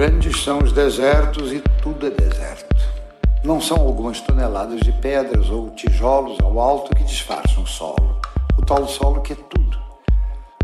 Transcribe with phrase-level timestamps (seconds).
[0.00, 2.74] Grandes são os desertos e tudo é deserto.
[3.44, 8.18] Não são algumas toneladas de pedras ou tijolos ao alto que disfarçam o solo,
[8.56, 9.78] o tal solo que é tudo.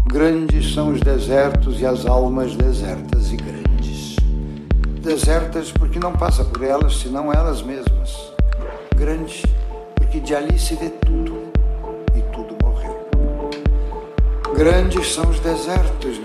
[0.07, 4.17] Grandes são os desertos e as almas desertas e grandes.
[5.03, 8.33] Desertas porque não passa por elas senão elas mesmas.
[8.97, 9.43] Grandes
[9.97, 11.53] porque de ali se vê tudo
[12.17, 13.07] e tudo morreu.
[14.57, 16.23] Grandes são os desertos,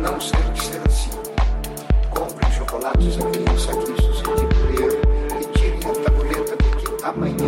[0.00, 1.10] não ser que ser assim.
[2.10, 4.92] Comprem chocolates a criança que isso se crer
[5.40, 7.47] e tirem a tabuleta de que amanhã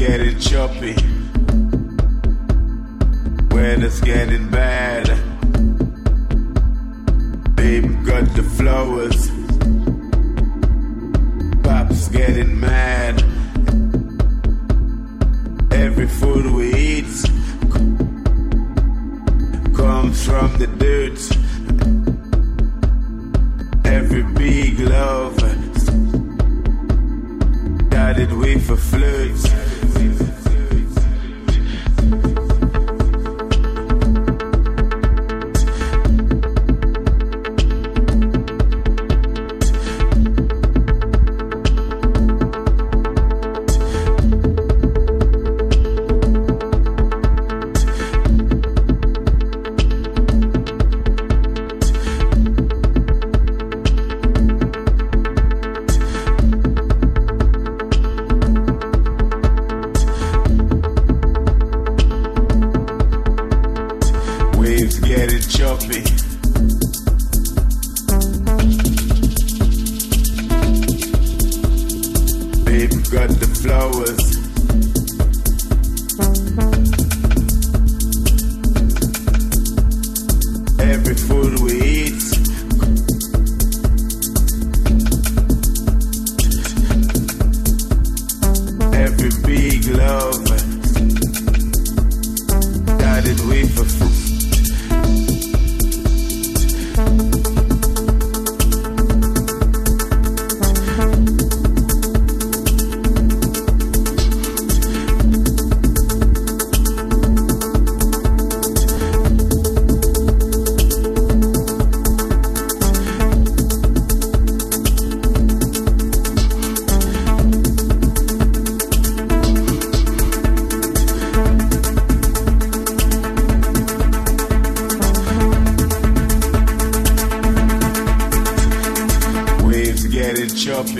[0.00, 0.96] get it choppy.
[3.84, 5.06] it's getting bad.
[7.54, 9.20] Baby got the flowers.
[11.62, 13.22] Pop's getting mad.
[15.70, 17.14] Every food we eat
[19.76, 21.20] comes from the dirt.
[23.84, 25.49] Every big love.
[28.12, 28.80] Decided we for.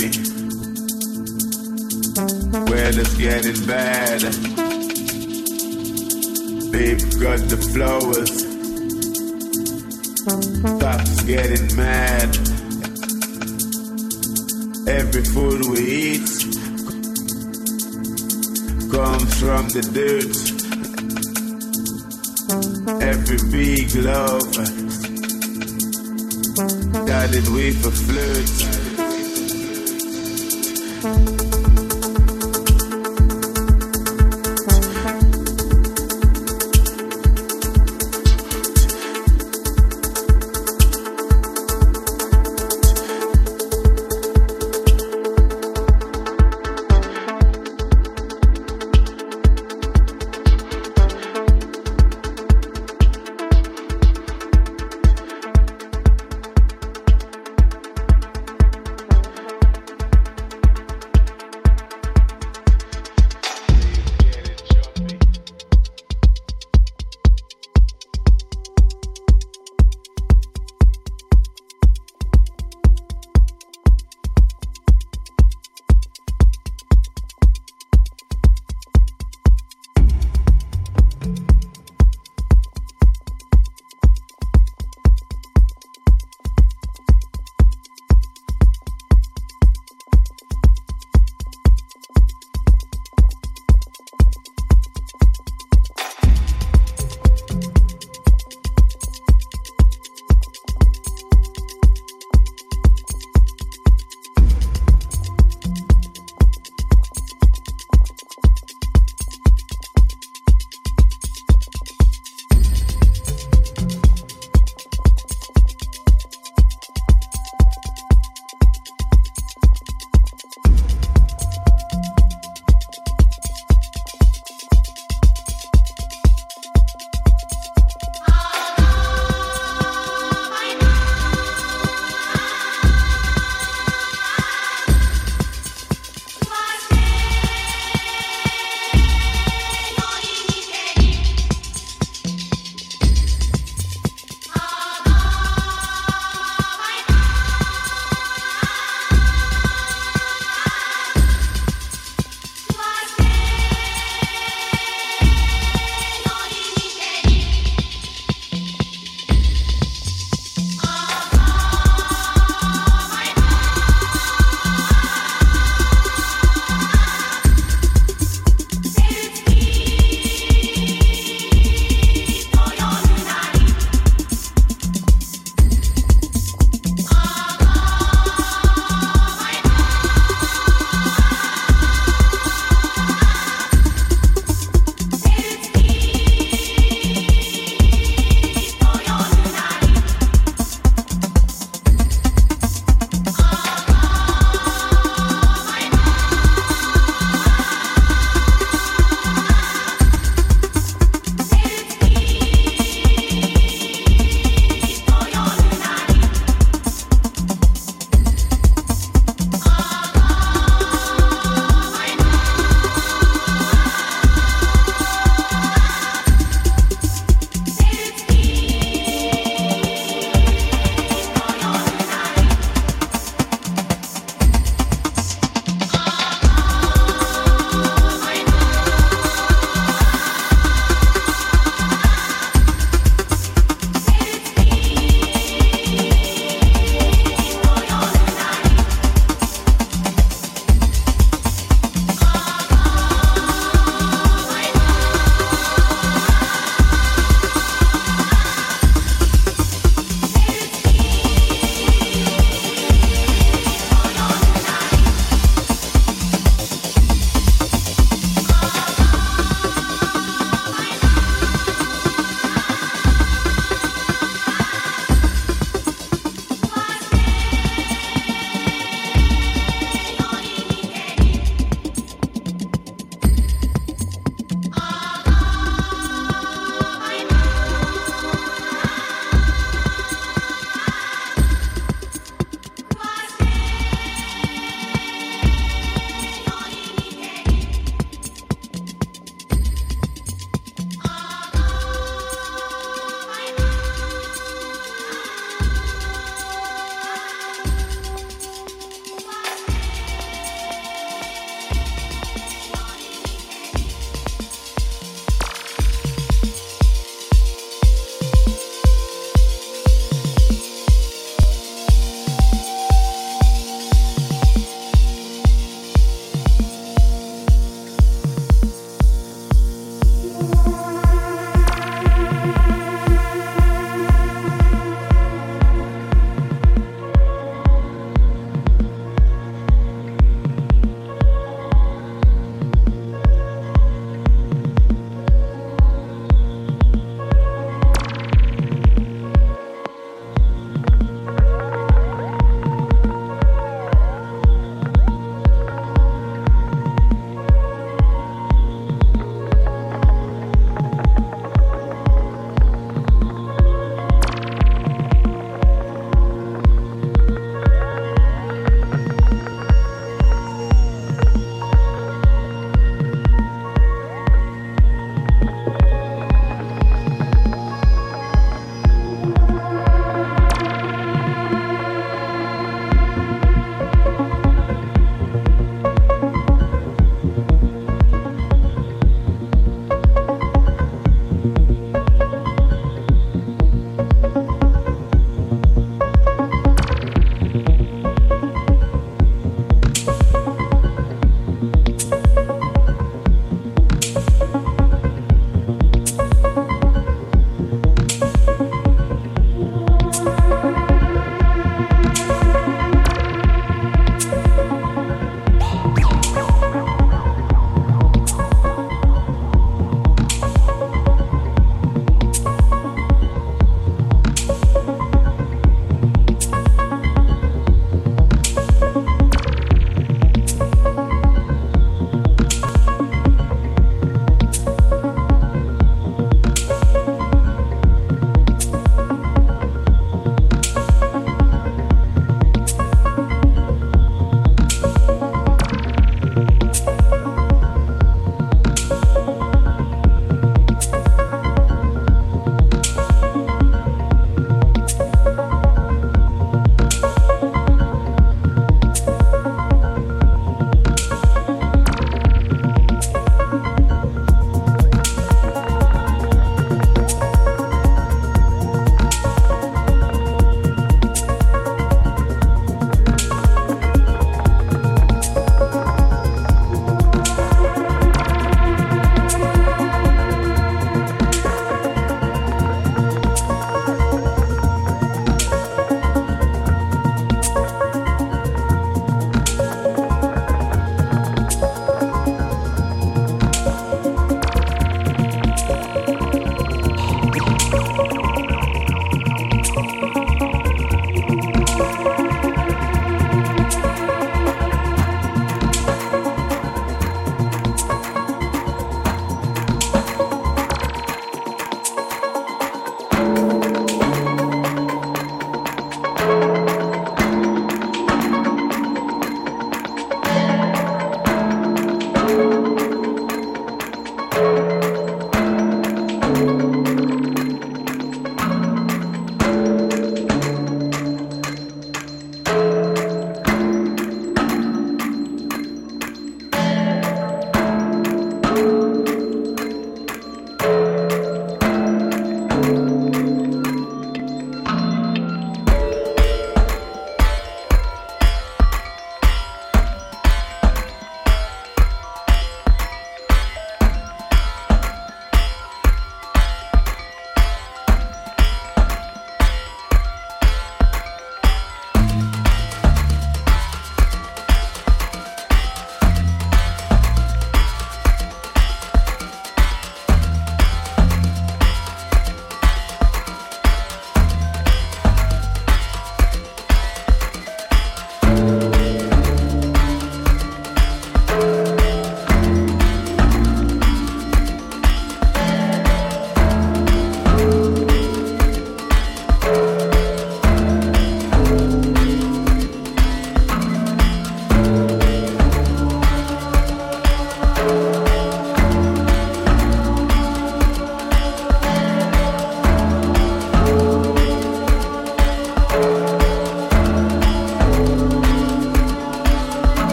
[0.00, 0.20] Choppy.
[2.70, 4.20] Weather's getting bad.
[6.72, 8.32] Babe got the flowers.
[10.76, 12.36] Stop's getting mad.
[14.88, 16.28] Every food we eat
[18.90, 20.36] comes from the dirt.
[23.02, 24.54] Every big love
[27.04, 28.79] started with a flirt.